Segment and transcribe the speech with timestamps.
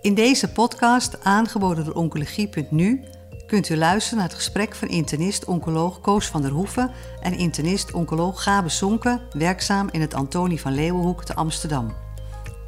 [0.00, 3.04] In deze podcast, aangeboden door Oncologie.nu,
[3.46, 6.90] kunt u luisteren naar het gesprek van internist-oncoloog Koos van der Hoeven
[7.20, 11.94] en internist-oncoloog Gabe Sonke, werkzaam in het Antonie van Leeuwenhoek te Amsterdam.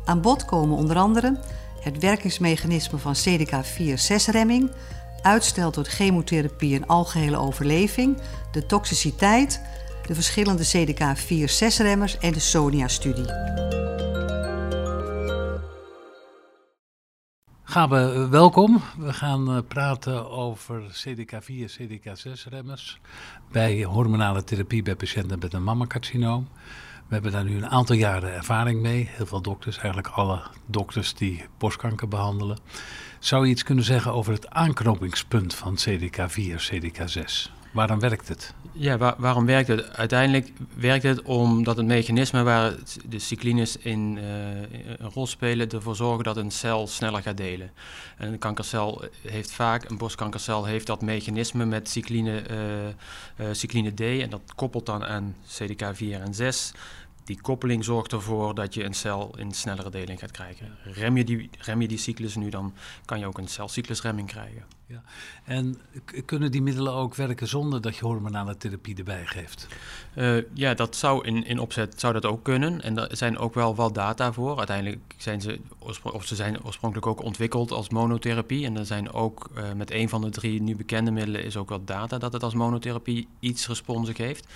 [0.04, 1.40] Aan bod komen onder andere
[1.80, 4.70] het werkingsmechanisme van CDK4-6-remming,
[5.22, 8.16] uitstel door chemotherapie en algehele overleving,
[8.52, 9.60] de toxiciteit,
[10.06, 13.79] de verschillende CDK4-6-remmers en de SONIA-studie.
[17.70, 18.82] Gabe, welkom.
[18.98, 23.00] We gaan uh, praten over CDK4, CDK6-remmers
[23.52, 26.48] bij hormonale therapie bij patiënten met een mammacarcinoom.
[27.06, 29.08] We hebben daar nu een aantal jaren ervaring mee.
[29.10, 32.58] Heel veel dokters, eigenlijk alle dokters die borstkanker behandelen.
[33.18, 37.59] Zou je iets kunnen zeggen over het aanknopingspunt van CDK4, CDK6?
[37.70, 38.54] Waarom werkt het?
[38.72, 39.96] Ja, waarom werkt het?
[39.96, 42.74] Uiteindelijk werkt het omdat het mechanisme waar
[43.08, 44.24] de cyclines in uh,
[44.98, 47.70] een rol spelen ervoor zorgen dat een cel sneller gaat delen.
[48.16, 52.42] En een kankercel heeft vaak, een borstkankercel heeft dat mechanisme met cycline,
[53.36, 56.72] uh, cycline D en dat koppelt dan aan CDK4 en 6.
[57.30, 60.76] Die koppeling zorgt ervoor dat je een cel in snellere deling gaat krijgen.
[60.82, 64.64] Rem je die, rem je die cyclus nu, dan kan je ook een celcyclusremming krijgen.
[64.90, 65.02] Ja.
[65.44, 65.80] En
[66.24, 69.66] kunnen die middelen ook werken zonder dat je hormonale therapie erbij geeft?
[70.14, 72.82] Uh, ja, dat zou in, in opzet zou dat ook kunnen.
[72.82, 74.58] En er zijn ook wel wat data voor.
[74.58, 75.60] Uiteindelijk zijn ze,
[76.02, 78.66] of ze zijn oorspronkelijk ook ontwikkeld als monotherapie.
[78.66, 81.68] En er zijn ook uh, met een van de drie nu bekende middelen is ook
[81.68, 84.46] wel data dat het als monotherapie iets responsen geeft.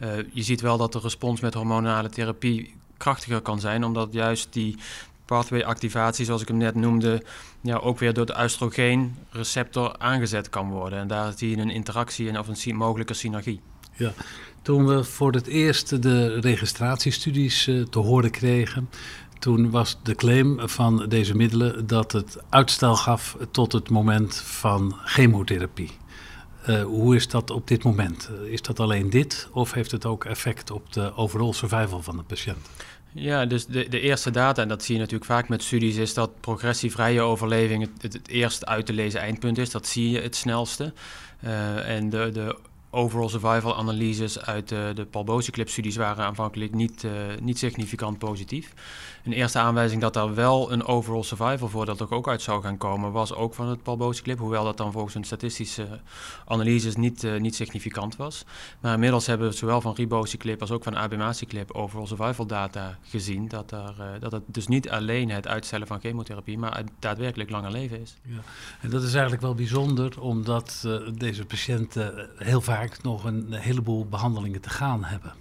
[0.00, 4.52] Uh, je ziet wel dat de respons met hormonale therapie krachtiger kan zijn, omdat juist
[4.52, 4.76] die
[5.24, 7.22] pathway-activatie, zoals ik hem net noemde,
[7.60, 10.98] ja, ook weer door de oestrogeenreceptor aangezet kan worden.
[10.98, 13.60] En daar zie je een interactie en of een mogelijke synergie.
[13.96, 14.12] Ja,
[14.62, 18.88] toen we voor het eerst de registratiestudies uh, te horen kregen,
[19.38, 24.96] toen was de claim van deze middelen dat het uitstel gaf tot het moment van
[25.04, 25.90] chemotherapie.
[26.68, 28.30] Uh, hoe is dat op dit moment?
[28.44, 32.22] Is dat alleen dit of heeft het ook effect op de overall survival van de
[32.22, 32.68] patiënt?
[33.12, 36.14] Ja, dus de, de eerste data, en dat zie je natuurlijk vaak met studies, is
[36.14, 39.70] dat progressievrije overleving het, het, eerst uit te lezen eindpunt is.
[39.70, 40.92] Dat zie je het snelste.
[41.44, 42.56] Uh, en de, de
[42.94, 48.72] overall survival analyses uit de, de Palbociclip-studies waren aanvankelijk niet, uh, niet significant positief.
[49.24, 53.12] Een eerste aanwijzing dat daar wel een overall survival voordeel ook uit zou gaan komen,
[53.12, 56.00] was ook van het Palbociclip, hoewel dat dan volgens een statistische
[56.46, 58.44] analyses niet, uh, niet significant was.
[58.80, 63.48] Maar inmiddels hebben we zowel van Ribociclip als ook van Abemaciclip overall survival data gezien,
[63.48, 67.50] dat, er, uh, dat het dus niet alleen het uitstellen van chemotherapie, maar het daadwerkelijk
[67.50, 68.16] langer leven is.
[68.22, 68.40] Ja.
[68.80, 74.60] En dat is eigenlijk wel bijzonder, omdat deze patiënten heel vaak nog een heleboel behandelingen
[74.60, 75.32] te gaan hebben.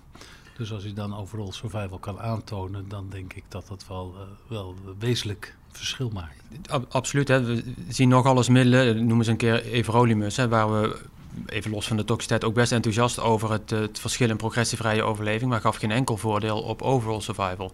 [0.58, 4.22] Dus als je dan overal survival kan aantonen, dan denk ik dat dat wel, uh,
[4.48, 6.44] wel wezenlijk verschil maakt.
[6.90, 7.28] absoluut.
[7.28, 7.44] Hè.
[7.44, 11.00] We zien nog alles middelen, noemen ze een keer everolimus, hè, waar we
[11.46, 15.50] even los van de toxiciteit ook best enthousiast over het, het verschil in progressievrije overleving,
[15.50, 17.72] maar gaf geen enkel voordeel op overall survival.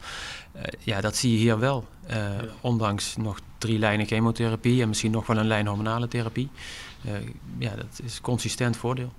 [0.55, 1.85] Uh, ja, dat zie je hier wel.
[2.09, 2.41] Uh, ja.
[2.61, 6.49] Ondanks nog drie lijnen chemotherapie en misschien nog wel een lijn hormonale therapie.
[7.57, 9.13] ja, dat is consistent voordeel.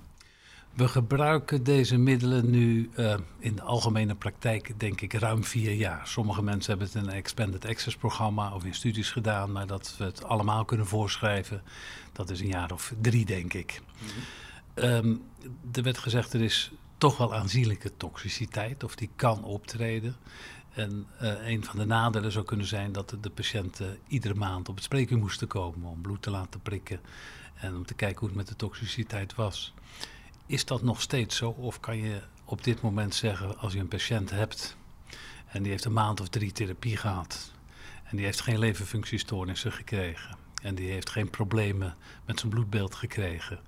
[0.73, 6.07] We gebruiken deze middelen nu uh, in de algemene praktijk, denk ik, ruim vier jaar.
[6.07, 9.95] Sommige mensen hebben het in een Expanded Access programma of in studies gedaan, maar dat
[9.97, 11.61] we het allemaal kunnen voorschrijven,
[12.11, 13.81] dat is een jaar of drie, denk ik.
[13.99, 15.05] Mm-hmm.
[15.05, 15.21] Um,
[15.71, 20.15] er werd gezegd, er is toch wel aanzienlijke toxiciteit, of die kan optreden.
[20.69, 24.75] En uh, een van de nadelen zou kunnen zijn dat de patiënten iedere maand op
[24.75, 26.99] het spreekuur moesten komen om bloed te laten prikken
[27.55, 29.73] en om te kijken hoe het met de toxiciteit was.
[30.49, 31.49] Is dat nog steeds zo?
[31.49, 34.77] Of kan je op dit moment zeggen, als je een patiënt hebt
[35.47, 37.51] en die heeft een maand of drie therapie gehad
[38.03, 41.95] en die heeft geen leverfunctiestoornissen gekregen en die heeft geen problemen
[42.25, 43.59] met zijn bloedbeeld gekregen,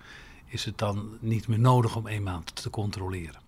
[0.45, 3.40] is het dan niet meer nodig om één maand te controleren?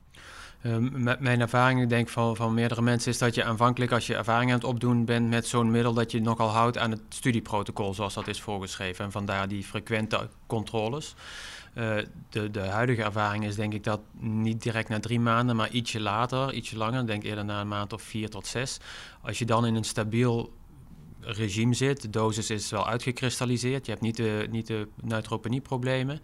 [0.65, 4.15] Um, mijn ervaring, ik denk van, van meerdere mensen, is dat je aanvankelijk, als je
[4.15, 7.93] ervaring aan het opdoen bent met zo'n middel, dat je nogal houdt aan het studieprotocol
[7.93, 9.05] zoals dat is voorgeschreven.
[9.05, 11.15] En vandaar die frequente controles.
[11.77, 11.95] Uh,
[12.29, 15.99] de, de huidige ervaring is denk ik dat niet direct na drie maanden, maar ietsje
[15.99, 18.79] later, ietsje langer, denk eerder na een maand of vier tot zes.
[19.21, 20.53] Als je dan in een stabiel
[21.25, 26.21] regime zit, de dosis is wel uitgekristalliseerd, je hebt niet de, niet de neutropenieproblemen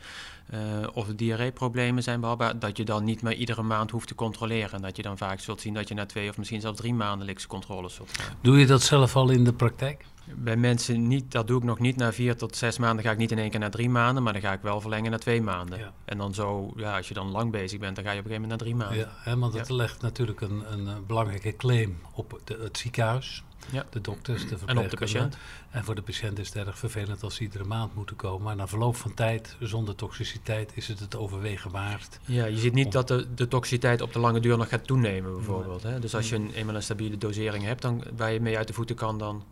[0.54, 4.16] uh, of de diarreeproblemen zijn behapbaar, dat je dan niet meer iedere maand hoeft te
[4.16, 4.72] controleren.
[4.72, 6.94] En dat je dan vaak zult zien dat je na twee of misschien zelfs drie
[6.94, 8.36] maandelijkse controles zult gaan.
[8.42, 10.06] Doe je dat zelf al in de praktijk?
[10.36, 11.96] Bij mensen niet, dat doe ik nog niet.
[11.96, 14.34] Na vier tot zes maanden ga ik niet in één keer naar drie maanden, maar
[14.34, 15.80] dan ga ik wel verlengen naar twee maanden.
[15.80, 15.94] Ja.
[16.06, 18.32] En dan zo, ja, als je dan lang bezig bent, dan ga je op een
[18.32, 19.14] gegeven moment naar drie maanden.
[19.26, 19.76] Ja, hè, want dat ja.
[19.76, 23.44] legt natuurlijk een, een, belangrijke claim op de, het ziekenhuis.
[23.72, 23.86] Ja.
[23.90, 25.38] De dokters, de En op de patiënt.
[25.70, 28.44] En voor de patiënt is het erg vervelend als ze iedere maand moeten komen.
[28.44, 32.20] Maar na verloop van tijd, zonder toxiciteit, is het het overwegen waard.
[32.26, 35.34] Ja, je ziet niet dat de, de toxiciteit op de lange duur nog gaat toenemen
[35.34, 35.84] bijvoorbeeld.
[35.84, 36.00] Hè?
[36.00, 38.74] Dus als je een, eenmaal een stabiele dosering hebt dan, waar je mee uit de
[38.74, 39.44] voeten kan, dan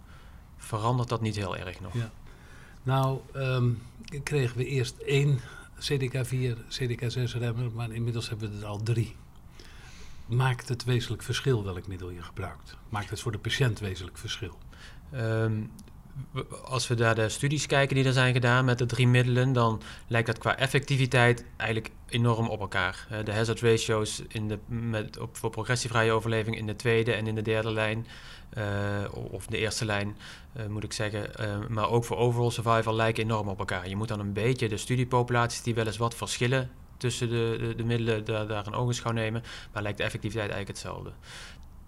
[0.58, 1.94] verandert dat niet heel erg nog.
[1.94, 2.12] Ja.
[2.84, 3.82] Nou, um,
[4.24, 5.40] kregen we eerst één
[5.80, 9.16] CDK4, CDK6-remmer, maar inmiddels hebben we er al drie.
[10.28, 12.78] Maakt het wezenlijk verschil welk middel je gebruikt?
[12.90, 14.58] Maakt het voor de patiënt wezenlijk verschil?
[15.12, 15.64] Ehm,
[16.64, 19.82] als we naar de studies kijken die er zijn gedaan met de drie middelen, dan
[20.08, 23.08] lijkt dat qua effectiviteit eigenlijk enorm op elkaar.
[23.24, 27.36] de hazard ratios in de, met, op, voor progressievrije overleving in de tweede en in
[27.36, 28.08] de derde lijn,
[28.58, 28.64] uh,
[29.32, 30.18] of de eerste lijn
[30.58, 33.90] uh, moet ik zeggen, uh, maar ook voor overall survival lijken enorm op elkaar.
[33.90, 37.76] Je moet dan een beetje de studiepopulaties die wel eens wat verschillen tussen de, de,
[37.76, 41.12] de middelen daar, daar een ogenschouw nemen, maar lijkt de effectiviteit eigenlijk hetzelfde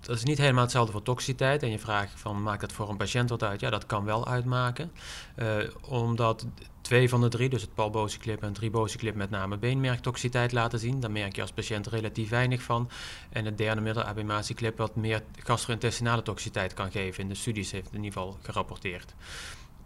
[0.02, 1.64] dat is niet helemaal hetzelfde voor toxiciteit.
[1.64, 3.60] En je vraagt van, maakt dat voor een patiënt wat uit?
[3.60, 4.92] Ja, dat kan wel uitmaken.
[5.36, 6.46] Uh, omdat
[6.82, 11.00] twee van de drie, dus het palbociclip en tribociclip, met name beenmerktoxiciteit laten zien.
[11.00, 12.90] Daar merk je als patiënt relatief weinig van.
[13.30, 17.24] En het derde middel, abemaciclip, wat meer gastrointestinale toxiciteit kan geven.
[17.24, 19.14] In de studies heeft in ieder geval gerapporteerd.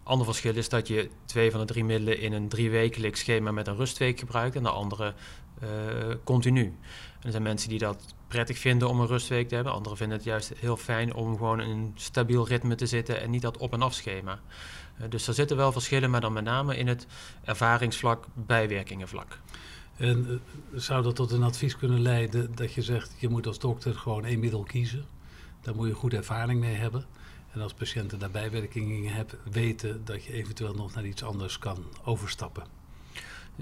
[0.04, 3.66] Ander verschil is dat je twee van de drie middelen in een driewekelijks schema met
[3.66, 5.14] een rustweek gebruikt en de andere
[5.62, 5.68] uh,
[6.24, 6.76] continu.
[7.22, 9.72] Er zijn mensen die dat prettig vinden om een rustweek te hebben.
[9.72, 13.30] Anderen vinden het juist heel fijn om gewoon in een stabiel ritme te zitten en
[13.30, 14.40] niet dat op- en afschema.
[15.00, 17.06] Uh, dus er zitten wel verschillen, maar dan met name in het
[17.44, 19.38] ervaringsvlak, bijwerkingenvlak.
[19.96, 20.36] En uh,
[20.80, 24.24] zou dat tot een advies kunnen leiden dat je zegt, je moet als dokter gewoon
[24.24, 25.04] één middel kiezen?
[25.60, 27.06] Daar moet je goed ervaring mee hebben.
[27.54, 31.84] En als patiënten daar bijwerkingen hebben, weten dat je eventueel nog naar iets anders kan
[32.04, 32.64] overstappen.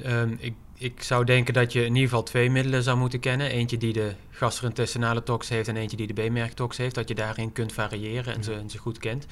[0.06, 3.50] Um, ik, ik zou denken dat je in ieder geval twee middelen zou moeten kennen.
[3.50, 6.94] Eentje die de gastrointestinale tox heeft en eentje die de B-merktox heeft.
[6.94, 9.27] Dat je daarin kunt variëren en, ze, en ze goed kent.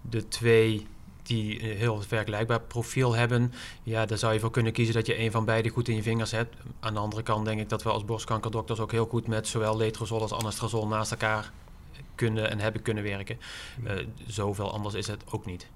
[0.00, 0.86] De twee
[1.22, 3.52] die een heel vergelijkbaar profiel hebben,
[3.82, 6.02] ja, daar zou je voor kunnen kiezen dat je een van beide goed in je
[6.02, 6.56] vingers hebt.
[6.80, 9.76] Aan de andere kant denk ik dat we als borstkankerdokters ook heel goed met zowel
[9.76, 11.52] letrozol als anastrozol naast elkaar
[12.16, 13.38] kunnen en hebben kunnen werken.
[13.84, 13.92] Uh,
[14.26, 15.68] zoveel anders is het ook niet.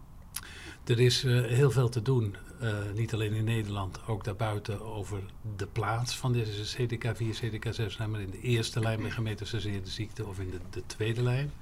[0.85, 5.21] Er is uh, heel veel te doen, uh, niet alleen in Nederland, ook daarbuiten over
[5.57, 10.39] de plaats van deze CDK4, CDK6, maar in de eerste lijn bij gemetastaseerde ziekte of
[10.39, 11.53] in de, de, tweede lijn.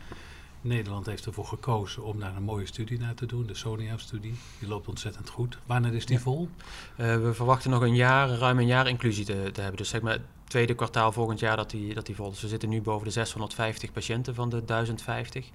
[0.60, 4.34] Nederland heeft ervoor gekozen om daar een mooie studie naar te doen, de SONIA-studie.
[4.58, 5.58] Die loopt ontzettend goed.
[5.66, 6.22] Wanneer is die ja.
[6.22, 6.48] vol?
[6.96, 9.78] Uh, we verwachten nog een jaar, ruim een jaar inclusie te, te hebben.
[9.78, 12.34] Dus zeg maar tweede kwartaal volgend jaar dat die, dat die vol.
[12.40, 15.50] We zitten nu boven de 650 patiënten van de 1050.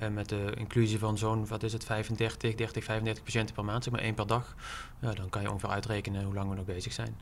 [0.00, 3.84] Uh, met de inclusie van zo'n, wat is het, 35, 30, 35 patiënten per maand,
[3.84, 4.56] zeg maar één per dag.
[5.00, 7.16] Ja, dan kan je ongeveer uitrekenen hoe lang we nog bezig zijn.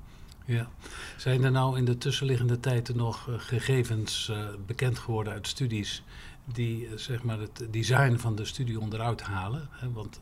[0.45, 0.69] Ja.
[1.17, 6.03] Zijn er nou in de tussenliggende tijden nog uh, gegevens uh, bekend geworden uit studies
[6.45, 9.69] die zeg maar het design van de studie onderuit halen?
[9.71, 9.93] Hè?
[9.93, 10.21] Want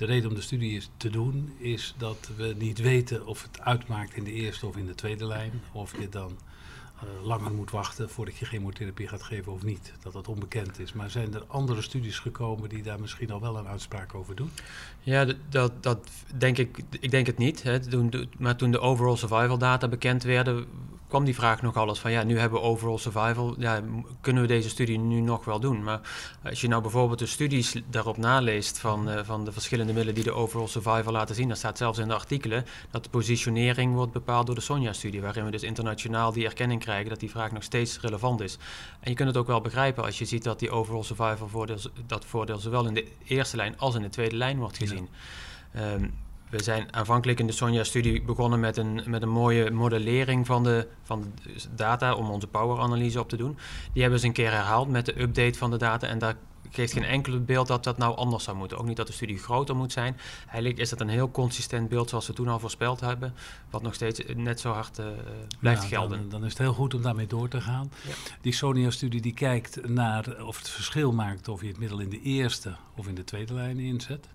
[0.00, 4.14] de reden om de studie te doen is dat we niet weten of het uitmaakt
[4.14, 5.62] in de eerste of in de tweede lijn.
[5.72, 6.38] Of je dan
[7.22, 9.92] langer moet wachten voordat je chemotherapie gaat geven of niet.
[10.02, 10.92] Dat dat onbekend is.
[10.92, 14.50] Maar zijn er andere studies gekomen die daar misschien al wel een uitspraak over doen?
[15.00, 17.62] Ja, dat, dat denk ik, ik denk het niet.
[17.62, 17.80] Hè.
[17.80, 20.66] Toen, maar toen de overall survival data bekend werden,
[21.10, 23.82] kwam die vraag nog alles van ja, nu hebben we overall survival, ja,
[24.20, 25.82] kunnen we deze studie nu nog wel doen?
[25.82, 26.00] Maar
[26.44, 30.24] als je nou bijvoorbeeld de studies daarop naleest van, uh, van de verschillende middelen die
[30.24, 34.12] de overall survival laten zien, dan staat zelfs in de artikelen dat de positionering wordt
[34.12, 37.62] bepaald door de SONIA-studie, waarin we dus internationaal die erkenning krijgen dat die vraag nog
[37.62, 38.58] steeds relevant is.
[39.00, 41.78] En je kunt het ook wel begrijpen als je ziet dat die overall survival voordeel,
[42.06, 45.08] dat voordeel zowel in de eerste lijn als in de tweede lijn wordt gezien.
[45.72, 45.92] Ja.
[45.92, 46.14] Um,
[46.50, 50.86] we zijn aanvankelijk in de Sonja-studie begonnen met een, met een mooie modellering van de,
[51.02, 53.58] van de data om onze power-analyse op te doen.
[53.92, 56.34] Die hebben ze een keer herhaald met de update van de data en daar
[56.70, 58.78] geeft geen enkel beeld dat dat nou anders zou moeten.
[58.78, 60.16] Ook niet dat de studie groter moet zijn.
[60.46, 63.34] Eigenlijk is dat een heel consistent beeld zoals we toen al voorspeld hebben,
[63.70, 65.06] wat nog steeds net zo hard uh,
[65.58, 66.18] blijft ja, gelden.
[66.18, 67.92] Dan, dan, is het heel goed om daarmee door te gaan.
[68.06, 68.14] Ja.
[68.40, 72.22] Die Sonia-studie die kijkt naar of het verschil maakt of je het middel in de
[72.22, 74.28] eerste of in de tweede lijn inzet.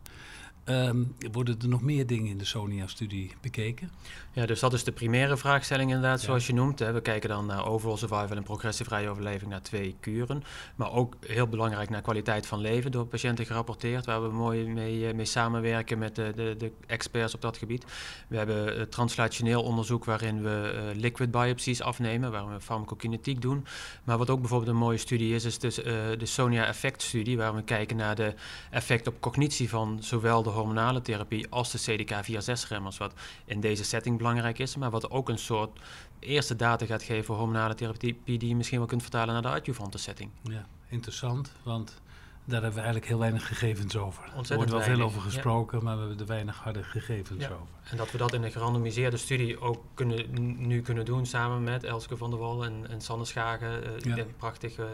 [0.69, 3.91] Um, worden er nog meer dingen in de Sonia-studie bekeken?
[4.31, 6.25] Ja, dus dat is de primaire vraagstelling inderdaad, ja.
[6.25, 6.79] zoals je noemt.
[6.79, 6.91] Hè.
[6.91, 10.43] We kijken dan naar overall survival en progressievrije overleving naar twee kuren.
[10.75, 15.13] Maar ook heel belangrijk naar kwaliteit van leven door patiënten gerapporteerd, waar we mooi mee,
[15.13, 17.85] mee samenwerken met de, de, de, experts op dat gebied.
[18.27, 23.65] We hebben uh, translationeel onderzoek waarin we uh, liquid biopsies afnemen, waar we farmacokinetiek doen.
[24.03, 25.85] Maar wat ook bijvoorbeeld een mooie studie is, is dus, uh,
[26.17, 28.33] de Sonia-effect-studie, waar we kijken naar de
[28.71, 33.13] effect op cognitie van zowel de hormonale therapie als de CDK4-6-remmers, wat
[33.45, 35.79] in deze setting belangrijk is, maar wat ook een soort
[36.19, 39.59] eerste data gaat geven voor hormonale therapie die je misschien wel kunt vertalen naar de
[39.59, 40.29] adjuvante setting.
[40.43, 42.01] Ja, interessant, want
[42.45, 44.23] daar hebben we eigenlijk heel weinig gegevens over.
[44.23, 47.43] Ontzettend er wordt wel weinig, veel over gesproken, maar we hebben er weinig harde gegevens
[47.43, 47.49] Ja.
[47.49, 47.73] over.
[47.83, 50.25] En dat we dat in een gerandomiseerde studie ook kunnen,
[50.67, 53.81] nu kunnen doen samen met Elske van der Wal en, en Sanne Schagen.
[53.99, 54.15] Ja.
[54.15, 54.87] denk prachtige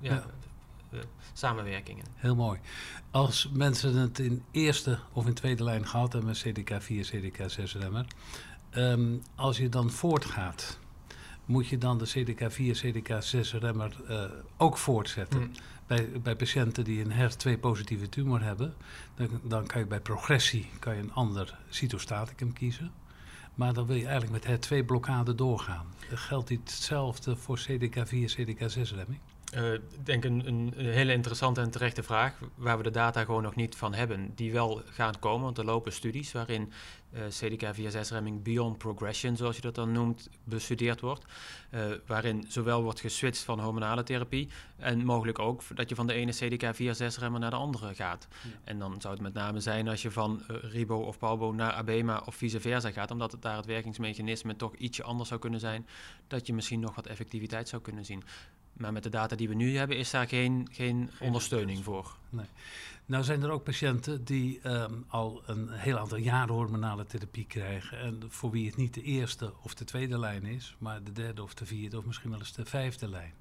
[0.00, 0.24] ja,
[1.32, 2.04] samenwerkingen.
[2.14, 2.58] Heel mooi.
[3.10, 8.06] Als mensen het in eerste of in tweede lijn gehad hebben met CDK4, CDK6 remmer,
[8.70, 10.78] ehm, als je dan voortgaat,
[11.44, 14.24] moet je dan de CDK4, CDK6 remmer eh,
[14.56, 15.40] ook voortzetten.
[15.40, 15.50] Mm.
[15.86, 18.74] Bij, bij patiënten die een HER2-positieve tumor hebben,
[19.14, 22.92] dan, dan kan je bij progressie kan je een ander cytostaticum kiezen.
[23.54, 25.86] Maar dan wil je eigenlijk met HER2-blokkade doorgaan.
[26.08, 29.20] Geldt dit hetzelfde voor CDK4, CDK6-remming?
[29.52, 33.54] Eh, ik denk een, hele interessante en terechte vraag, waar we de data gewoon nog
[33.54, 36.72] niet van hebben, die wel gaan komen, want er lopen studies waarin
[37.12, 41.24] eh CDK4-6-remming beyond progression, zoals je dat dan noemt, bestudeerd wordt,
[41.70, 46.12] eh, waarin zowel wordt geswitcht van hormonale therapie en mogelijk ook dat je van de
[46.12, 48.28] ene CDK4-6-remmer naar de andere gaat.
[48.30, 48.50] Ja.
[48.64, 52.22] En dan zou het met name zijn als je van Ribo of Palbo naar Abema
[52.24, 55.86] of vice versa gaat, omdat het daar het werkingsmechanisme toch ietsje anders zou kunnen zijn,
[56.26, 58.22] dat je misschien nog wat effectiviteit zou kunnen zien.
[58.76, 62.16] Maar met de data die we nu hebben, is daar geen, geen ondersteuning voor.
[63.06, 67.98] Nou zijn er ook patiënten die ehm, al een heel aantal jaren hormonale therapie krijgen.
[67.98, 71.42] En voor wie het niet de eerste of de tweede lijn is, maar de derde
[71.42, 73.32] of de vierde of misschien wel eens de vijfde lijn.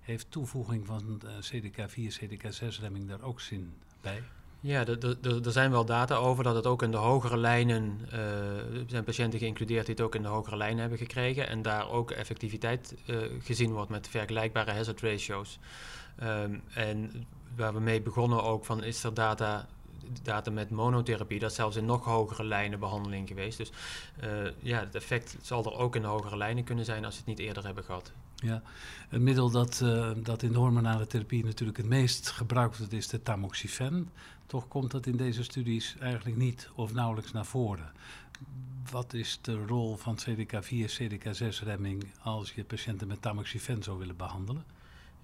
[0.00, 4.22] Heeft toevoeging van eh, CDK4, CDK6-remming daar ook zin bij?
[4.66, 9.04] Ja, er- zijn wel data over dat het ook in de hogere lijnen, er zijn
[9.04, 12.94] patiënten geïncludeerd die het ook in de hogere lijnen hebben gekregen en daar ook effectiviteit
[13.06, 15.58] eh, gezien wordt met vergelijkbare hazard ratios.
[16.18, 19.66] Ehm, en waar we mee begonnen ook van is er data,
[20.22, 23.58] data met monotherapie, dat is zelfs in nog hogere lijnen behandeling geweest.
[23.58, 23.72] Dus
[24.20, 27.28] eh, ja, het effect zal er ook in hogere lijnen kunnen zijn als we het
[27.28, 28.12] niet eerder hebben gehad.
[28.34, 28.62] Ja,
[29.10, 33.08] een middel dat, eh, dat in de hormonale therapie natuurlijk het meest gebruikt wordt is
[33.08, 34.08] de tamoxifen.
[34.46, 37.92] Toch komt dat in deze studies eigenlijk niet of nauwelijks naar voren.
[38.90, 44.64] Wat is de rol van CDK4, CDK6-remming als je patiënten met tamoxifen zou willen behandelen?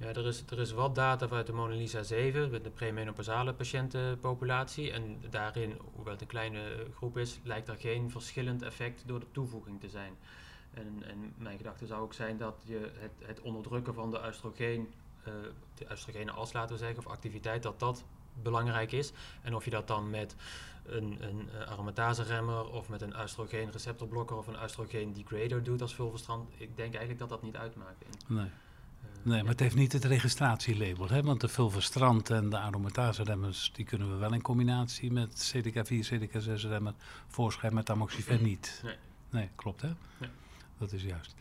[0.00, 3.54] Ja, er is, er is wat data vanuit de Mona Lisa 7, met de premenopausale
[3.54, 4.92] patiëntenpopulatie.
[4.92, 9.26] En daarin, hoewel het een kleine groep is, lijkt er geen verschillend effect door de
[9.33, 10.12] toevoeging te zijn.
[10.75, 14.88] En, en mijn gedachte zou ook zijn dat je het, het onderdrukken van de oestrogeen,
[15.25, 15.33] eh
[15.75, 18.04] de oestrogene as laten we zeggen, of activiteit, dat dat
[18.42, 19.12] belangrijk is.
[19.42, 20.37] En of je dat dan met
[20.85, 26.76] een, een eh, aromatase-remmer of met een oestrogeen-receptorblokker of een oestrogeen-degrader doet als vulverstrand, ik
[26.76, 28.04] denk eigenlijk dat dat niet uitmaakt.
[28.28, 28.50] Nee, eh,
[29.23, 31.09] nee maar het heeft niet het registratielabel.
[31.09, 31.23] Hè?
[31.23, 33.71] Want de fulvestrant en de aromatase-remmers...
[33.75, 36.95] die kunnen we wel in combinatie met CDK4, CDK6-remmer...
[37.29, 38.81] voorschrijven met tamoxifen niet.
[38.85, 38.97] Nee.
[39.31, 39.89] Nee, klopt hè?
[40.21, 40.31] Ja.
[40.79, 41.35] Dat is juist.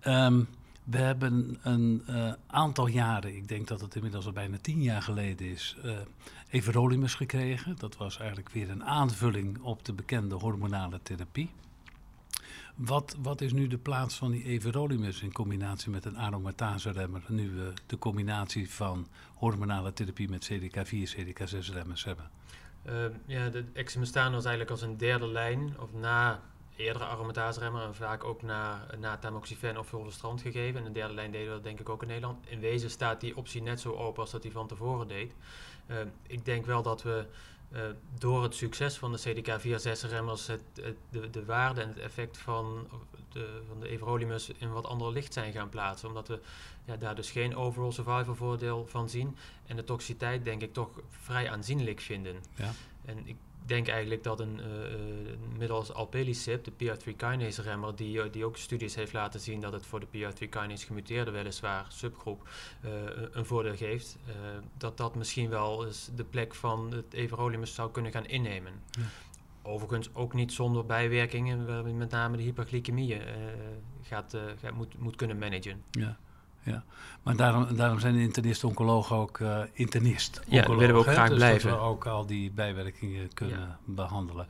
[0.00, 0.42] Ehm,
[0.84, 5.02] we hebben een eh, aantal jaren, ik denk dat het inmiddels al bijna tien jaar
[5.02, 5.96] geleden is, eh
[6.50, 7.76] everolimus gekregen.
[7.78, 11.50] Dat was eigenlijk weer een aanvulling op de bekende hormonale therapie.
[12.78, 17.50] Wat, wat is nu de plaats van die everolimus in combinatie met een aromatase-remmer, nu
[17.50, 22.30] we de combinatie van hormonale therapie met CDK4, CDK6-remmers hebben?
[22.82, 26.40] Ehm, ja, de exemestaan was eigenlijk als een derde lijn, of na
[26.76, 30.80] eerdere aromatase-remmer en vaak ook na, na tamoxifen of fulvestrant gegeven.
[30.80, 32.46] En de derde lijn deden we dat denk ik ook in Nederland.
[32.46, 35.34] In wezen staat die optie net zo open als dat die van tevoren deed.
[35.86, 37.26] Ehm, ik denk wel dat we
[37.72, 37.82] eh,
[38.18, 42.88] door het succes van de CDK4-6-remmers het, het- de, de waarde en het effect van
[43.32, 46.08] de, van de everolimus in wat ander licht zijn gaan plaatsen.
[46.08, 46.40] Omdat we
[46.84, 49.36] ja, daar dus geen overall survival voordeel van zien.
[49.66, 52.36] En de toxiteit denk ik toch vrij aanzienlijk vinden.
[52.54, 52.72] Ja.
[53.04, 53.36] En ik
[53.68, 58.44] denk eigenlijk dat een, een middel als alpelisib, de PI3 kinase remmer, die, eh, die
[58.44, 62.48] ook studies heeft laten zien dat het voor de PI3 kinase gemuteerde weliswaar subgroep
[63.32, 64.16] een- voordeel geeft,
[64.76, 68.72] dat dat misschien wel eens de plek van het everolimus zou kunnen gaan innemen.
[68.90, 69.02] Ja.
[69.62, 73.16] Overigens ook niet zonder bijwerkingen, met name de hyperglycemie
[74.02, 75.82] gaat, eh, gaat, moet, moet kunnen managen.
[75.90, 76.18] Ja,
[76.68, 76.84] ja.
[77.22, 80.40] Maar daarom, daarom zijn de internist-oncologen ook eh internist.
[80.46, 81.12] Ja, dat willen we ook hè?
[81.12, 81.70] graag dus blijven.
[81.70, 84.46] Dat we ook al die bijwerkingen kunnen behandelen.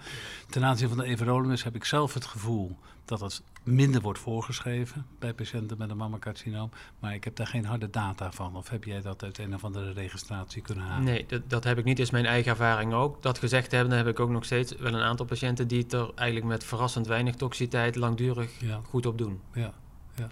[0.50, 5.06] Ten aanzien van de everolimus heb ik zelf het gevoel dat het minder wordt voorgeschreven
[5.18, 6.70] bij patiënten met een mammacarcinoom.
[6.98, 8.56] Maar ik heb daar geen harde data van.
[8.56, 11.04] Of heb jij dat uit een of andere registratie kunnen halen?
[11.04, 11.98] Nee, dat, dat heb ik niet.
[11.98, 13.22] is mijn eigen ervaring ook.
[13.22, 16.10] Dat gezegd hebben, heb ik ook nog steeds wel een aantal patiënten die het er
[16.14, 18.80] eigenlijk met verrassend weinig toxiteit langdurig Ja.
[18.84, 19.40] goed op doen.
[19.52, 19.72] Ja,
[20.14, 20.28] ja.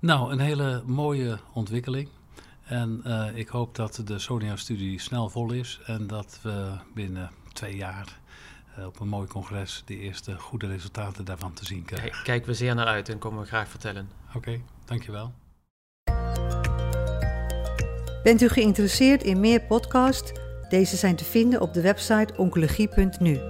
[0.00, 2.08] Nou, een hele mooie ontwikkeling.
[2.64, 7.76] En eh, ik hoop dat de Sonia-studie snel vol is en dat we binnen twee
[7.76, 8.18] jaar
[8.76, 12.10] eh, op een mooi congres de eerste goede resultaten daarvan te zien krijgen.
[12.10, 14.08] Kijk- Kijken we zeer naar uit en komen we graag vertellen.
[14.34, 15.32] Oké, dankjewel.
[18.22, 20.32] Bent u geïnteresseerd in meer podcasts?
[20.68, 23.40] Deze zijn te vinden op de website oncologie.nu.